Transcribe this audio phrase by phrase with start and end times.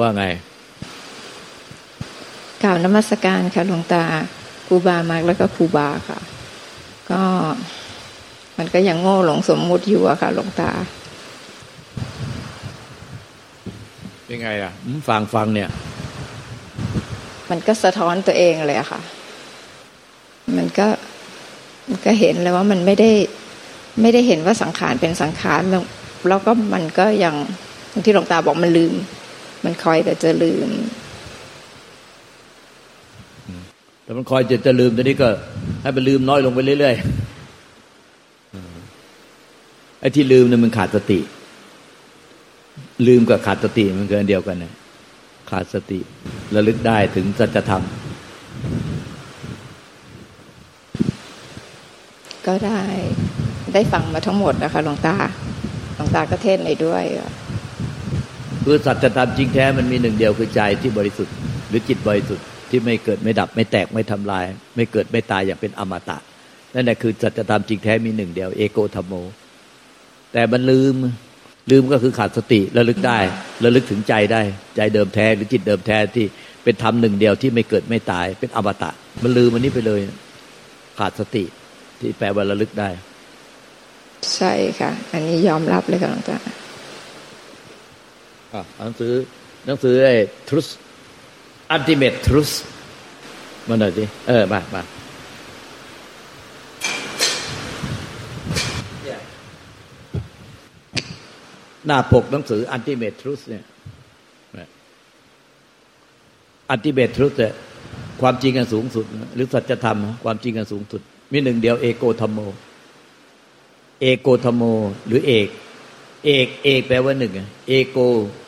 [0.00, 0.26] อ้าวว่าไง
[2.62, 4.04] กล่าวนมัสการค่ะหลวงตา
[4.66, 6.18] ครูบามากแล้วก็ครูบาค่ะ
[7.10, 7.22] ก็
[8.58, 10.70] มันก็ยังโง่หลงสมมุติอยู่อะค่ะหลวงตา
[14.24, 14.72] เป็นไงอะ
[15.08, 15.68] ฟังฟังเนี่ย
[17.50, 19.00] มันก็สะท้อนตัวเองเลยอะค่ะ
[20.56, 20.86] มันก็
[21.88, 23.10] มันก็เห็นเลยว่ามันไม่ได้
[24.00, 25.60] ไม่ได้เห็นว่าสังขารเป็นสังขาร
[26.28, 27.34] แล้วก็มันก็ยัง
[28.04, 28.94] ที่หลวงตาบอกมันลืม
[29.64, 30.68] มันคอยแต่จะลืม
[34.02, 35.28] แต่มันคอยจะจะลืมตอนนี้ก็
[35.82, 37.10] ให้มันลืมน้อยลงไปเรื่อยๆ
[40.00, 41.18] ไอ้ที่ลืมเนี่ยมันขาดสติ
[43.06, 44.74] ลืมกับขาดสติมันเกินเดียวกันเนี่ย
[45.50, 45.98] ขาดสติ
[46.54, 47.82] ระลึกได้ถึงสัจธรรม
[52.46, 52.80] ก็ได้
[53.72, 55.14] ได้ฟังมาทั้งหมดนะคะหลวงตา
[55.94, 57.04] หลวงตาก็เทศในด้วย
[58.64, 61.34] คือสัจธรรมจริงแท้มันมีหนึ่งเดียวคือใจที่บริสุทธิ์
[61.68, 64.44] หรือจิตบริสุทธิ์ที่ไม่เกิดไม่ดับไม่แตกไม่ทำลาย
[64.76, 66.18] ไม่เกิดไม่ตายอย่างเป็นอมตะ
[66.74, 69.14] นั่นแหละคือสัจธรรมจริงแท้มีหนึ่งเดียว เอโกธรรมโม
[70.32, 70.94] แต่มันลืม
[71.70, 73.18] ลืมก็คือขาดสติระลึกได้
[73.64, 74.42] ระลึกถึงใจได้
[74.76, 76.26] ใจเดิมแท้หรือจิตเดิมแท้ที่
[76.64, 78.90] เป็นธรรมหนึ่งเดียวที่ไม่เกิดไม่ตาย เป็นอมตะ
[79.22, 80.00] มันลืมมันนี้ไปเลย
[80.98, 81.44] ขาดสติ
[82.00, 82.88] ที่แปลว่าระลึกได้
[84.34, 86.38] ใช่ค่ะ อันนี้ยอมรับเลยค่ะหลวงตา
[88.82, 89.12] หนังสือ
[89.66, 90.14] หนังสือไอ้
[90.48, 90.66] ทรุส
[91.70, 92.50] อันติเมตทรุส
[93.68, 94.82] มาหน่อยสิเออมามา
[101.86, 103.64] หน้าปกหนังสืออันติเมตทรุสเนี่ย
[106.70, 107.54] อันติเมตทรุสเนี่ย
[108.20, 111.00] ความจริงกันสูงสุด หรือสัจธรรม ความจริงกันสูงสุด
[111.32, 112.38] มีหนึ่งเดียวเอโกธรรมโม
[114.00, 114.62] เอโกธรรมโม
[115.06, 115.48] หรือเอก
[116.24, 117.32] เอกเอกแปลว่าหนึ่ง
[117.68, 117.98] เอโก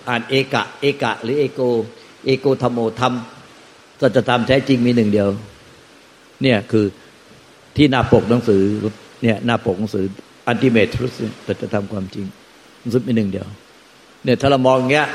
[0.08, 1.60] อ่านเอกะ เอกะ หรือเอโก
[2.24, 3.12] เอโกธรรมโมธรรม
[4.00, 5.28] สัจธรรมแท้จริงมีหนึ่งเดียว
[6.42, 6.84] เนี่ยคือ
[7.76, 8.62] ที่หน้าปกหนังสือ
[9.22, 10.04] เนี่ยหน้าปกหนังสือ
[10.46, 11.12] อันติเมทรุส
[11.46, 12.26] สัจธรรมความจริง
[12.80, 13.46] หนังสือมีหนึ่งเดียว
[14.24, 15.06] เนี่ยถ้าเรามองอย่างเงี้ย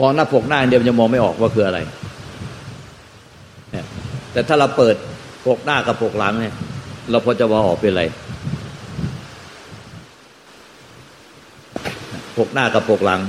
[0.00, 1.78] มองหน้าปกหน้าเดียวจะมองไม่ออกว่าคืออะไร
[3.72, 3.84] เนี่ย
[4.32, 4.96] แต่ถ้าเราเปิด
[5.46, 6.54] ปกหน้ากับปกหลังเนี่ย
[7.10, 8.02] เราพอจะว่าออกเป็นอะไร
[12.38, 13.20] ปกหน้ากับปกหลัง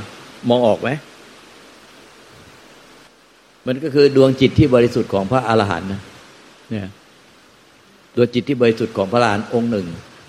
[0.50, 0.90] มองออกไหม
[3.68, 6.02] มันก็คือดวงจิตที่บริสุทธิ์ของพระอรหันต์นะ
[6.70, 6.88] เนี่ย
[8.16, 9.88] ดวงจิตที่บริสุทธิ์ของพระอรหันต์องค์หนึ่ง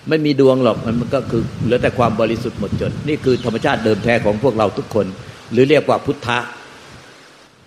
[0.09, 5.07] ไม่มีดวงหรอกมันก็คือเหลือแต่ความบริสุทธิ์หมดจด นี่คือธรรมชาติเดิมแท้ของพวกเราทุกคน
[5.53, 6.39] หรือเรียกว่าพุทธะ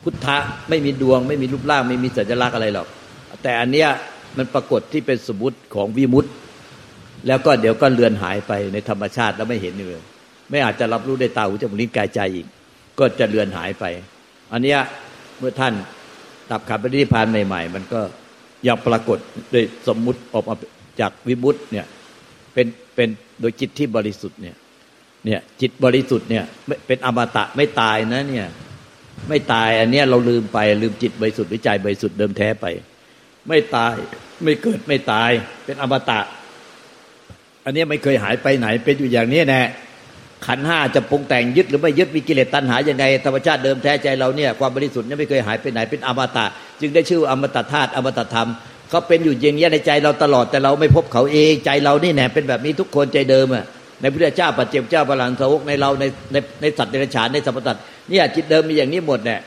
[0.03, 0.37] พุทธะ
[0.69, 2.87] ไม่มีดวง ไม่มีรูปร่าง ไม่มีสัญลักษณ์อะไรหรอก
[3.43, 3.89] แต่อันเนี้ย
[4.37, 6.31] มันปรากฏที่เป็นสมมติของวิมุตต์
[7.27, 10.01] แล้วก็เดี๋ยวก็เลือนหายไปในธรรมชาติแล้วไม่เห็นเลย
[10.49, 12.45] ไม่อาจจะรับรู้ได้ตาหูจมูกลิ้นกายใจอีก
[12.99, 13.85] ก็จะเลือนหายไป
[14.51, 14.75] อันนี้
[15.39, 15.73] เมื่อท่าน
[16.49, 18.01] ดับขับปฏิพานใหม่ ๆ มันก็
[18.67, 19.17] ยังปรากฏ
[19.51, 20.55] โดยสมมุติออกมา
[20.99, 21.85] จากวิมุตต์เนี่ย
[22.53, 23.09] เป็นเป็น
[23.41, 24.55] โดยจิตที่บริสุทธิ์เนี่ย
[25.25, 26.43] เนี่ยจิตบริสุทธิ์เนี่ย
[26.87, 28.47] เป็นอมตะไม่ตายนะเนี่ย
[29.29, 32.65] ไม่ตายอันนี้เราลืมไปลืมจิตบริสุทธิ์หรือใจบริสุทธิ์เดิมแท้ไป
[33.47, 33.93] ไม่ตาย
[34.43, 35.31] ไม่เกิดไม่ตาย
[35.65, 36.19] เป็นอมตะ
[37.65, 39.61] อันนี้ไม่เคยหายไปไหนเป็นอยู่อย่างนี้แน่
[40.45, 46.45] ขันห้าจะปรุงแต่งยึดหรือไม่ยึดมีกิเลสตัณหายังไงธรรมชาติเดิมแท้ใจเราเนี่ยความบริสุทธิ์เนี่ยไม่เคยหายไปไหนเป็นอมตะ
[46.81, 48.49] จึงได้ชื่ออมตะธาตุอมตะธรรม
[48.89, 53.65] เขาเป็นอยู่อย่างนี้ในใจเราตลอดแต่เราไม่พบเขาเองใจเรานี่แหนเป็นแบบนี้ทุกคนใจเดิมอะ
[54.01, 57.77] ในพระเจ้าปัจเจกเจ้าพลังสาวกในเราในในในสัตว์ในฉานในสัมปตัต
[58.09, 59.39] เนี่ยจิตเดิมมีอย่างนี้หมดเนี่ย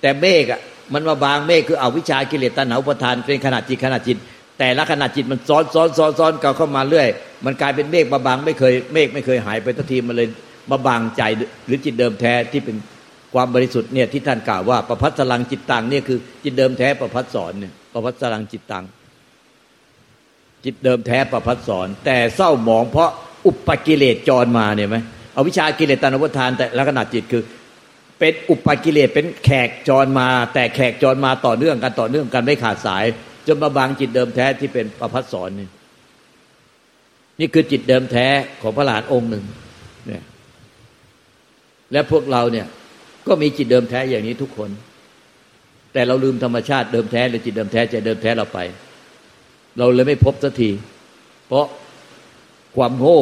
[0.00, 0.60] แต่เมฆอะ
[0.92, 4.16] มันมาบางเมฆคืออวิชากิเลสตัณหาอุปทานเป็นขนาดจิตขนาดจิต
[4.64, 7.08] แต่ละขนาดจิตมันซ้อนซ้อนซ้อนซ้อนกันเข้ามาเรื่อย
[7.44, 10.28] มันกลายเป็นเมฆมาบางไม่เคยเมฆไม่เคยหายไปทันทีมันเลย
[10.70, 11.22] มาบางใจ
[11.66, 12.76] หรือจิตเดิมแท้ที่เป็น
[13.34, 18.84] ความบริสุทธิ์เนี่ยที่ท่านกล่าวว่าประพัสลังจิตตังเนี่ยคือจิตเดิมแท้ประพัสสอนเนี่ยประพัสลังจิตตัง
[20.64, 23.10] จิตเดิมแท้ประพัสสอน แต่เศร้าหมองเพราะ
[23.46, 24.96] อุปกิเลสจรมาเนี่ยไหม
[25.32, 27.42] เอาวิชากิเลสตันอุปทานแต่ละขนาดจิตคือ
[28.18, 33.04] เป็นอุปกิเลสเป็นแขกจรมา แต่แขกจรมาต่อเนื่องกันต่อเนื่องกันไม่ขาดสาย
[33.46, 35.68] จนมาบางจิตเดิมแท้ที่เป็นประพัสสอนนี่
[37.40, 38.26] นี่คือจิตเดิมแท้
[38.62, 39.44] ของพระหลานองค์หนึ่ง
[40.06, 40.22] เนี่ย
[41.92, 42.66] และพวกเราเนี่ย
[43.26, 44.70] ก็มีจิตเดิมแท้อย่างนี้ทุกคน
[45.92, 48.58] แต่เราลืมธรรมชาติเดิมแท้หรือจิตเดิมแท้ใจเดิมแท้เราไป
[49.78, 50.70] เราเลยไม่พบสักที
[51.46, 51.66] เพราะ
[52.76, 53.20] ความโง่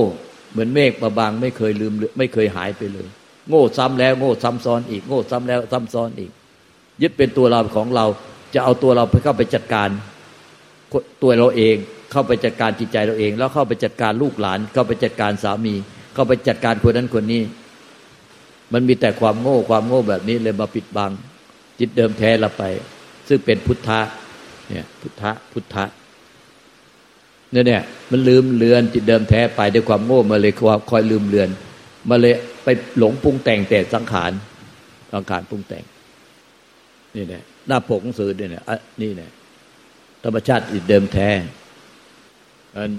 [0.51, 3.09] เหมือนเมฆมาบางไม่เคยลืมไม่เคยหายไปเลย
[3.49, 6.31] โง่ซ้ำแล้วโง่ซ้ำซ้อนอีกโง่ซ้ำแล้วซ้ำซ้อนอีก
[7.03, 8.07] ยึดเป็นตัวเราของเรา
[8.55, 9.89] จะเอาตัวเราไปเข้าไปจัดการ
[11.23, 11.77] ตัวเราเอง
[12.13, 15.75] เข้าไปจัดการจิตใจเราเอง แล้วเข้าไปจัดการลูกหลาน เข้าไปจัดการสามี
[16.15, 17.43] เข้าไปจัดการคนนั้นคนนี้
[18.73, 21.11] มันมีแต่ความโง่ความโง่แบบนี้เลยมาปิดบัง
[21.79, 22.65] จิตเดิมแท้เราไป
[23.29, 24.01] ซึ่งเป็นพุทธะ
[24.69, 25.85] เนี่ยพุทธะพุทธะ
[27.53, 31.49] เนี่ยเนี่ยมันลืมเลือนจิตเดิมแท้ไปด้วยความโง่มาเลยความคอยลืมเลือน
[32.09, 32.35] มาเลย
[32.65, 34.33] ไปหลงปรุงแต่งแต่สังขาร
[35.13, 35.85] สังขารปรุงแต่ง
[37.15, 38.63] นี่เนี่ยหน้าปกหนังสือเนี่ยเนี่ย
[39.01, 39.31] นี่เนี่ย
[40.25, 41.29] ธรรมชาติจิตเดิมแท้
[42.77, 42.91] อัน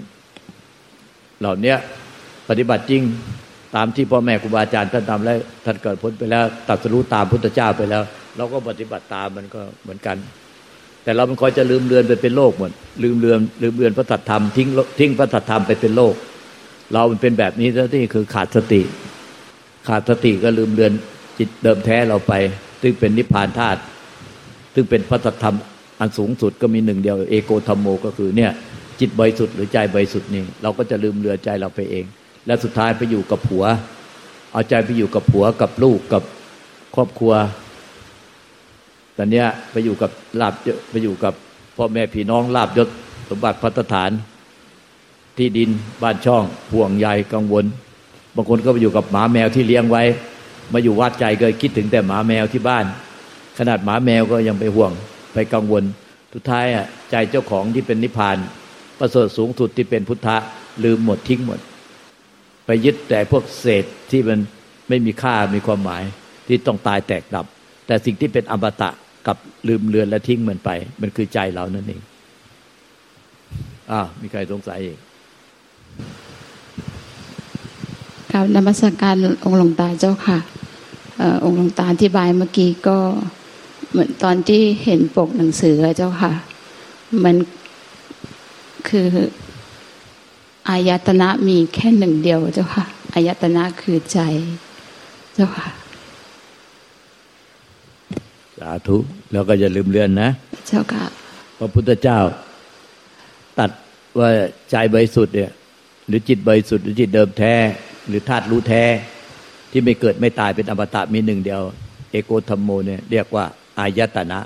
[1.40, 1.74] เหล่านี้
[2.48, 3.02] ปฏิบัติจริง
[3.76, 8.02] ตามที่พ่อแม่ครูบาอาจารย์ท่านทำแล้วท่านเกิดพ้นไปแล้วตัดสู้ตามพุทธเจ้าไปแล้ว
[8.36, 10.16] เราก็ปฏิบัติตามมันก็เหมือนกัน
[11.02, 12.72] แต่เรามันคอยจะลืมเลือนไปเป็นโลกหมด
[13.02, 16.14] ลืมเลือนลืมเลือนพระสัทธรรมทิ้งทิ้งพระสัทธรรมไปเป็นโลก
[16.92, 18.82] เรามันเป็นแบบนี้แล้วที่คือขาดสติ
[19.88, 20.92] ขาดสติก็ลืมเลือน
[21.38, 22.32] จิตเดิมแท้เราไป
[22.82, 23.80] ซึ่งเป็นนิพพานธาตุ
[24.74, 25.56] ซึ่งเป็นพระสัทธรรม
[26.02, 28.50] อันสูงสุดก็มีหนึ่งเดียว เอโกธรรมโมก็คือเนี่ย
[29.00, 32.04] จิตบริสุทธิ์หรือใจบริสุทธิ์นี่เราก็จะลืมเลือใจเราไปเอง
[32.46, 33.64] และสุดท้ายไปอยู่กับผัว
[34.52, 36.22] เอาใจไปอยู่กับผัวกับลูกกับ
[36.94, 37.32] ครอบครัว
[39.16, 40.10] ตอนนี้ไปอยู่กับ
[40.40, 40.54] ลาบ
[40.90, 41.34] ไปอยู่กับ
[41.76, 42.88] พ่อแม่พี่น้องลาบยศ
[43.28, 44.10] สมบัติพัฒฐาน
[45.38, 45.70] ที่ดิน
[46.02, 47.64] บ้านช่องห่วงใยกังวล
[48.34, 50.02] บางคนก็ไปอยู่กับหมาแมวที่เลี้ยงไว้
[50.72, 52.84] มาอยู่วัดใจก็คิดถึงแต่หมาแมวที่บ้าน
[53.58, 54.92] ขนาดหมาแมวก็ยังไปห่วง
[55.32, 55.84] ไปกังวล
[56.34, 58.36] สุดท้ายอะใจเจ้าของที่เป็นนิพพาน
[58.98, 60.36] ประเสริฐสูงสุดที่เป็นพุทธะ
[60.84, 61.60] ลืมหมดทิ้งหมด
[62.66, 64.38] ไปยึดแต่พวกเศษที่มัน
[64.88, 66.02] ไม่มีค่ามีความหมาย
[66.48, 67.46] ที่ต้องตายแตกดับ
[67.86, 68.90] แต่สิ่งที่เป็นอมตะ
[69.26, 69.36] กับ
[69.68, 70.70] ลืมเลือนและทิ้งมันไป
[71.00, 72.00] มันคือใจเรานั่นเอง
[73.90, 74.98] อ้ามีใครสงสัยอีก
[78.32, 79.14] ครับนมัสการ
[79.44, 80.38] องค์หลวงตาเจ้าค่ะ
[81.44, 82.98] องค์หลวงตาอธิบายเมื่อกี้ก็
[83.92, 86.32] เหมือนตอนที่เห็นปกหนังสือเจ้าค่ะ
[87.24, 87.36] มัน
[88.88, 89.08] คือ
[90.68, 92.84] อายตนะมีแค่หนึ่งเดียวเจ้าค่ะ
[93.14, 94.18] อายตนะคือใจ
[95.34, 95.68] เจ้าค่ะ
[98.58, 98.96] สาธุ
[99.32, 100.28] แล้วก็อย่าลืมเลือนนะ
[100.66, 101.04] เจ้าค่ะ
[101.58, 102.18] พระพุทธเจ้า
[103.58, 103.70] ตัด
[104.18, 104.28] ว่า
[104.70, 105.50] ใจบริสุทธิ์เนี่ย
[106.06, 107.54] หรือจิตบริสุทธิ์หรือจิตเดิมแท้
[108.08, 108.84] หรือธาตุรู้แท้
[109.70, 111.62] ที่ไม่เกิดไม่ตายเป็นอมตะมีหนึ่งเดียว
[112.10, 113.46] เอโกธรรมโมเนี่ยเรียกว่า
[113.78, 114.38] อายตนะ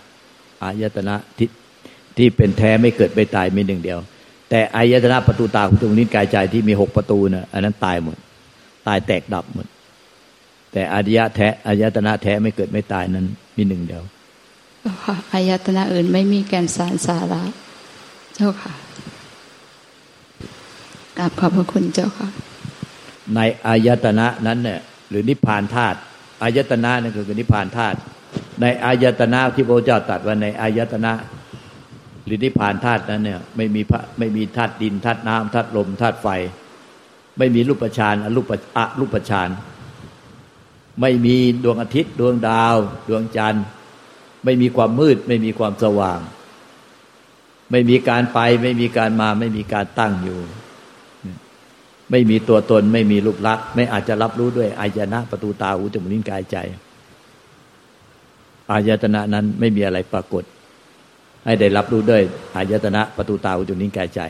[0.62, 1.48] อายตนะที่
[2.16, 3.98] ที่เป็นแท้ไม่เกิดไม่ตายมีหนึ่งเดียว
[4.50, 8.16] แต่อายตนะประตูตาหูจมูกนิ้วกายใจที่มีหกประตูเนะ่ะอันนั้นตายหมด
[8.86, 9.66] ตายแตกดับหมด
[10.72, 13.26] แต่อายะแท้อายตนะแท้ไม่เกิดไม่ตายนั้น
[13.56, 14.02] มีหนึ่งเดียว
[15.04, 17.42] ค่ะอายตนะอื่นไม่มีแกนสารสาระ
[18.34, 18.72] เจ้าค่ะ
[21.18, 22.28] กราบขอบพระคุณเจ้าค่ะ
[23.34, 25.98] ในอายตนะนั้นเนี่ยหรือนิพพานธาตุ
[26.42, 27.98] อายตนะนั่นคือนิพพานธาตุ
[28.60, 31.12] ในอายตนะที่พระเจ้าตรัสว่าในอายตนะ
[32.24, 36.28] หรือนิพพานธาตุนั้นเนี่ยไม่มีพระไม่มีธาตุดินธาตุน้ำธาตุลมธาตุไฟ
[37.38, 39.50] ไม่มีรูปฌานอรูปอะรูปฌาน
[41.00, 42.76] ไม่มีดวงอาทิตย์ ดวงดาว
[43.08, 43.64] ดวงจันทร์
[44.44, 46.20] ไม่มีความมืด ไม่มีความสว่าง
[47.70, 50.40] ไม่มีการไป ไม่มีการมา ไม่มีการตั้งอยู่
[52.10, 56.56] ไม่มีตัวตน ไม่มีรูปลักษณ์ไม่อาจจะรับรู้ด้วยอายนะประตูตาหูจมูกลิ้นกายใจ
[58.72, 60.44] อายตนะนั้นไม่มีอะไรปรากฏ
[61.44, 62.22] ให้ได้รับรู้ด้วย
[62.56, 64.20] อายตนะประตูตาอุจุนิกายใจ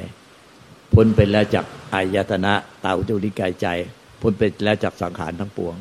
[0.94, 1.64] พ้นไปแล้วจาก
[1.94, 2.52] อายตนะ
[2.84, 3.66] ตาอุจุนิกายใจ
[4.22, 5.74] พ้นไปแล้วจากสังขารทั้งปวง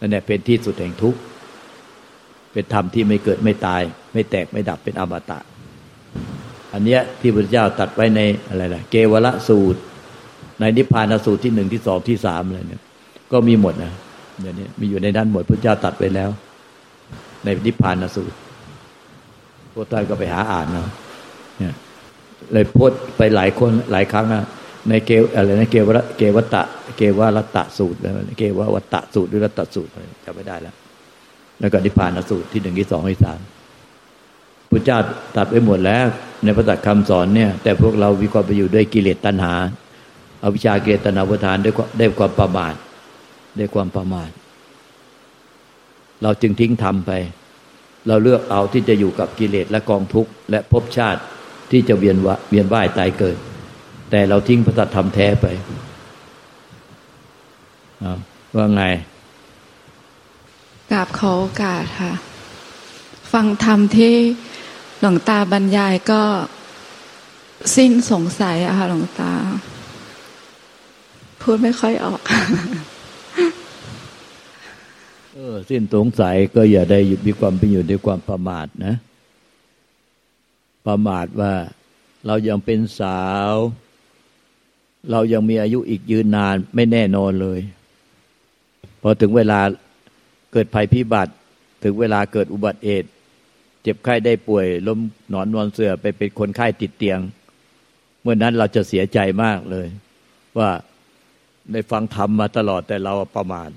[0.00, 1.18] นั่นแหละเป็นที่สุดแห่งทุกข์
[2.52, 3.82] เป็นธรรมที่ไม่เกิดไม่ตาย
[4.12, 5.38] ไม่แตกไม่ดับเป็นอมตะ
[6.72, 9.80] อันเนี้ยที่พระเจ้าตัดไว้ในอะไรล่ะเกวละสูตร
[10.60, 12.82] ในนิพพานสูตรที่หนึ่งที่สองที่สามอะไรเนี่ย
[13.32, 13.92] ก็มีหมดนะ
[14.40, 16.30] เดี๋ยวนี้มีอยู่ในด้านหมดพระเจ้าตัดไว้แล้ว
[17.44, 18.36] ในนิพพานสูตร
[19.74, 20.88] พวกท่านก็ไปหาอ่านเนาะ
[21.58, 21.74] เนี่ย
[22.52, 24.44] เลยพูดไปหลายคนหลายครั้งนะ
[24.88, 26.62] ในเกวอะไรนะเกวรเกวัตะ
[26.96, 27.98] เกวรัตะสูตร
[28.38, 29.90] เกววัตะสูตรหรือรัตะสูตร
[30.24, 30.74] จำไม่ได้แล้ว
[31.60, 33.40] แล้วก็นิพพานสูตรที่หนึ่งที่สองที่สาม
[34.70, 34.98] พระเจ้า
[35.36, 36.04] ตัดไปหมดแล้ว
[36.44, 39.54] ในพระตัดคำสอนเนี่ย แต่พวกเราวิความไปอยู่ด้วยกิเลสตัณหา
[40.42, 42.74] อาวิชาเกตนาประทานด้วยได้ความประมาท
[43.56, 44.30] ได้ความประมาท
[46.22, 47.12] เราจึงทิ้งทำไป
[48.08, 51.20] เราเลือกเอาที่จะอยู่กับกิเลสและกองทุกข์และภพชาติ
[51.70, 53.36] ที่จะเวียนวเวียนว่ายตายเกิด
[54.10, 55.46] แต่เราทิ้งพระธรรมแท้ไป
[58.56, 58.82] ว่าไง
[60.90, 62.12] กราบขอโอกาสค่ะ
[63.32, 64.14] ฟังธรรมที่
[65.00, 66.22] หลวงตาบรรยายก็
[67.76, 69.32] สิ้นสงสัยอะค่ะหลวงตา
[71.40, 72.20] พูดไม่ค่อยออก
[75.38, 78.94] ออสิ้นสงสัยก็อย่าได้มีความเป็นอยู่ในความประมาทนะ
[80.86, 81.52] ประมาทว่า
[82.26, 83.52] เรายังเป็นสาว
[85.10, 87.60] เรายังมีอายุอีกยืนนานไม่แน่นอนเลย
[89.02, 89.60] พอถึงเวลา
[90.52, 91.32] เกิดภัยพิบัติ
[91.82, 93.10] ถึงเวลาเกิดอุบัติเหตุ
[93.82, 94.98] เจ็บไข้ได้ป่วย ล้ม
[95.32, 97.20] นอนนอนเสือไปเป็นคนไข้ติดเตียง
[98.22, 99.86] เมื่อนั้นเราจะเสียใจมากเลย
[100.58, 100.70] ว่า
[101.72, 103.70] ได้ฟังธรรมมาตลอดแต่เราประมาท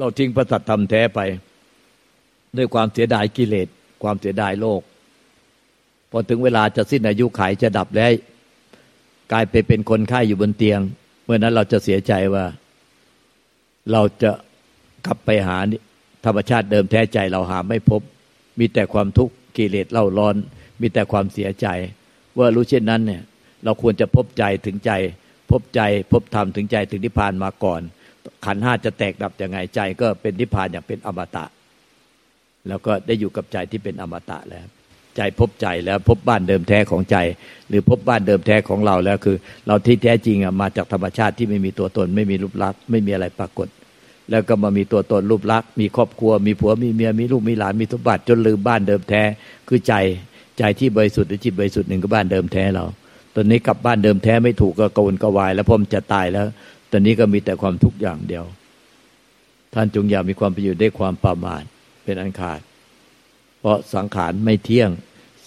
[0.00, 1.20] เราทิ้งพระสัตธรรมแท้ไป
[2.56, 3.68] ด้วยความเสียดายกิเลส
[4.02, 4.80] ความเสียดายโลก
[6.10, 8.12] พอถึงเวลาจะสิ้นอายุขัยจะดับแล้ว
[9.32, 10.80] กลายไปเป็นคนไข้อยู่บนเตียง
[11.24, 12.44] เมื่อนั้นเราจะเสียใจว่า
[13.92, 14.30] เราจะ
[15.06, 15.58] กลับไปหา
[16.24, 18.02] ธรรมชาติเดิมแท้ใจเราหาไม่พบ
[18.58, 20.36] มีแต่ความทุกข์กิเลสเล่าร้อน
[20.80, 21.66] มีแต่ความเสียใจ
[22.38, 23.22] ว่ารู้เช่นนั้นเนี่ย
[23.64, 24.92] เราควรจะพบใจถึงใจ
[25.50, 25.80] พบใจ
[26.12, 27.82] พบธรรมถึงใจถึงนิพพานมาก่อน
[28.44, 31.44] ขันห้าจะแตกดับยังไงใจก็เป็นนิพพานอย่างเป็นอมตะ
[32.68, 34.66] แล้วก็ได้อยู่กับใจที่เป็นอมตะแล้ว
[35.16, 37.16] ใจพบใจแล้วพบบ้านเดิมแท้ของใจ
[37.68, 39.36] หรือพบบ้านเดิมแท้ของเราแล้วคือ
[39.66, 43.68] เราที่แท้จริงอะมาจากธรรมชาติที่ไม่มีตัวตน ไม่มีรูปลักษณ์ไม่มีอะไรปรากฏ
[44.30, 49.22] แล้วก็มามีตัวตนรูปลักษณ์มีครอบครัว มีผัวมีเมียมีลูกมีหลานมีสมบัติจนลืมบ้านเดิมแท้
[49.68, 49.94] คือใจ
[50.58, 52.84] ใจที่บริสุทธิ์หรือจิตบริสุทธิ์หนึ่งก็บ้านเดิมแท้เรา
[53.34, 56.46] ตอนนี้กลับบ้านเดิมแท้ไม่ถูกก็กวนกวาย แล้วพอมจะตายแล้ว
[56.90, 58.44] ตอนนี้ก็มีแต่ความทุกข์อย่างเดียว
[59.74, 61.62] ท่านจงอย่ามีความประโยชน์ได้ความประมาท
[62.04, 62.60] เป็นอันขาด
[63.60, 64.90] เพราะสังขารไม่เที่ยง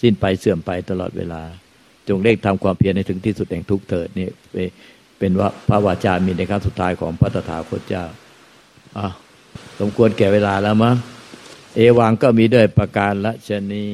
[0.00, 1.42] สิ้นไปเสื่อมไปตลอดเวลา
[2.08, 4.28] จงเร่งทำความเพียรในถึงที่สุดแห่งทุกเถิดนี่
[5.18, 8.04] เป็นว่าพระวาจามีในครั้งสุดท้ายของพระตถาคตเจ้า
[8.98, 9.06] อะ
[9.80, 10.96] สมควรแก่เวลาแล้วมั้ง
[11.76, 13.86] เอวังก็มีด้วยประการละชนี